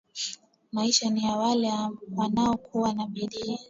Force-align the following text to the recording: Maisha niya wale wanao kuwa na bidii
Maisha 0.71 1.09
niya 1.09 1.35
wale 1.35 1.71
wanao 2.15 2.57
kuwa 2.57 2.93
na 2.93 3.07
bidii 3.07 3.59